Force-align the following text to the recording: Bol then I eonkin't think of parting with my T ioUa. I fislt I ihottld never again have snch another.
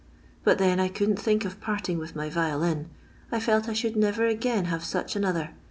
Bol 0.43 0.55
then 0.55 0.79
I 0.79 0.89
eonkin't 0.89 1.19
think 1.19 1.45
of 1.45 1.61
parting 1.61 1.99
with 1.99 2.15
my 2.15 2.27
T 2.29 2.33
ioUa. 2.35 2.87
I 3.31 3.37
fislt 3.37 3.69
I 3.69 3.73
ihottld 3.73 3.95
never 3.95 4.25
again 4.25 4.65
have 4.65 4.81
snch 4.81 5.15
another. 5.15 5.51